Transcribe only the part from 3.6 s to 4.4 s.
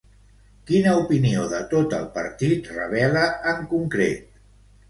concret?